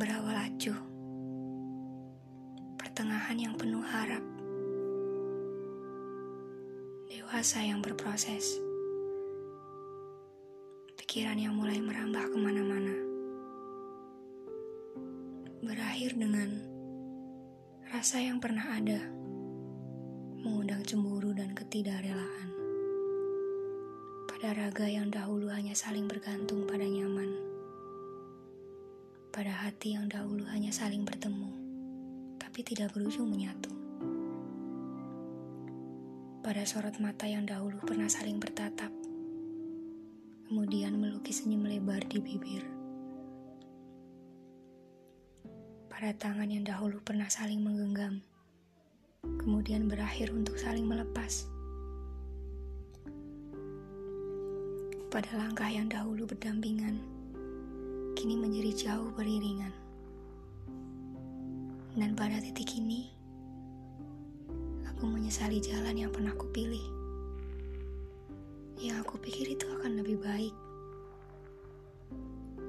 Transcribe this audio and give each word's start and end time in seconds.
berawal 0.00 0.32
acuh. 0.32 0.80
Pertengahan 2.80 3.36
yang 3.36 3.52
penuh 3.52 3.84
harap. 3.84 4.24
Dewasa 7.04 7.60
yang 7.60 7.84
berproses. 7.84 8.56
Pikiran 10.96 11.36
yang 11.36 11.52
mulai 11.52 11.84
merambah 11.84 12.32
ke 12.32 12.36
mana-mana. 12.40 12.96
Berakhir 15.68 16.16
dengan 16.16 16.48
rasa 17.92 18.24
yang 18.24 18.40
pernah 18.40 18.80
ada. 18.80 19.04
Mengundang 20.40 20.80
cemburu 20.88 21.36
dan 21.36 21.52
ketidakrelaan. 21.52 22.48
Pada 24.32 24.56
raga 24.56 24.88
yang 24.88 25.12
dahulu 25.12 25.52
hanya 25.52 25.76
saling 25.76 26.08
bergantung 26.08 26.64
pada 26.64 26.88
nyaman. 26.88 27.59
Pada 29.40 29.56
hati 29.56 29.96
yang 29.96 30.04
dahulu 30.04 30.44
hanya 30.52 30.68
saling 30.68 31.00
bertemu 31.00 31.48
tapi 32.36 32.60
tidak 32.60 32.92
berujung 32.92 33.24
menyatu. 33.24 33.72
Pada 36.44 36.60
sorot 36.68 37.00
mata 37.00 37.24
yang 37.24 37.48
dahulu 37.48 37.80
pernah 37.80 38.04
saling 38.04 38.36
bertatap, 38.36 38.92
kemudian 40.44 41.00
melukis 41.00 41.40
senyum 41.40 41.64
lebar 41.64 42.04
di 42.04 42.20
bibir. 42.20 42.68
Pada 45.88 46.12
tangan 46.20 46.52
yang 46.52 46.68
dahulu 46.68 47.00
pernah 47.00 47.32
saling 47.32 47.64
menggenggam, 47.64 48.20
kemudian 49.40 49.88
berakhir 49.88 50.36
untuk 50.36 50.60
saling 50.60 50.84
melepas. 50.84 51.48
Pada 55.08 55.32
langkah 55.32 55.72
yang 55.72 55.88
dahulu 55.88 56.28
berdampingan, 56.28 57.19
kini 58.20 58.36
menjadi 58.36 58.72
jauh 58.76 59.08
beriringan. 59.16 59.72
Dan 61.96 62.12
pada 62.12 62.36
titik 62.36 62.76
ini, 62.76 63.08
aku 64.84 65.08
menyesali 65.08 65.56
jalan 65.56 65.96
yang 65.96 66.12
pernah 66.12 66.36
aku 66.36 66.44
pilih. 66.52 66.84
Yang 68.76 69.08
aku 69.08 69.16
pikir 69.24 69.56
itu 69.56 69.64
akan 69.72 70.04
lebih 70.04 70.20
baik. 70.20 70.52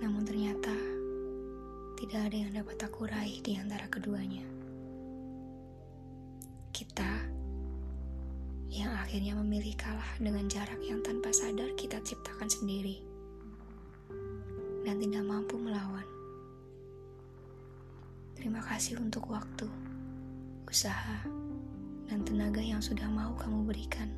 Namun 0.00 0.24
ternyata, 0.24 0.72
tidak 2.00 2.20
ada 2.24 2.36
yang 2.40 2.52
dapat 2.56 2.80
aku 2.80 3.04
raih 3.04 3.44
di 3.44 3.60
antara 3.60 3.84
keduanya. 3.92 4.48
Kita 6.72 7.20
yang 8.72 8.96
akhirnya 8.96 9.36
memilih 9.44 9.76
kalah 9.76 10.08
dengan 10.16 10.48
jarak 10.48 10.80
yang 10.80 11.04
tanpa 11.04 11.36
sadar 11.36 11.68
kita 11.76 12.00
ciptakan 12.00 12.48
sendiri 12.48 13.13
tidak 14.98 15.24
mampu 15.26 15.58
melawan. 15.58 16.06
Terima 18.34 18.60
kasih 18.60 18.98
untuk 18.98 19.30
waktu, 19.30 19.70
usaha, 20.66 21.22
dan 22.10 22.20
tenaga 22.26 22.60
yang 22.60 22.82
sudah 22.82 23.08
mau 23.08 23.32
kamu 23.38 23.64
berikan 23.64 24.10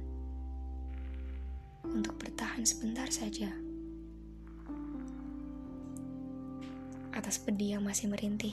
untuk 1.87 2.19
bertahan 2.19 2.67
sebentar 2.67 3.07
saja. 3.09 3.49
Atas 7.17 7.41
pedih 7.41 7.79
yang 7.79 7.85
masih 7.87 8.13
merintih, 8.13 8.53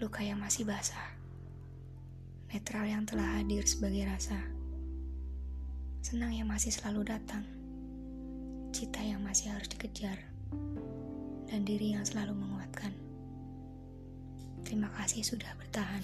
luka 0.00 0.24
yang 0.24 0.40
masih 0.40 0.64
basah, 0.64 1.12
netral 2.48 2.88
yang 2.88 3.04
telah 3.04 3.42
hadir 3.42 3.66
sebagai 3.68 4.08
rasa, 4.08 4.40
senang 6.00 6.32
yang 6.32 6.48
masih 6.48 6.72
selalu 6.72 7.12
datang, 7.12 7.44
cita 8.72 9.04
yang 9.04 9.20
masih 9.20 9.52
harus 9.52 9.68
dikejar, 9.68 10.33
dan 11.48 11.60
diri 11.62 11.94
yang 11.94 12.02
selalu 12.02 12.34
menguatkan. 12.34 12.92
Terima 14.64 14.88
kasih 14.96 15.22
sudah 15.22 15.52
bertahan. 15.60 16.02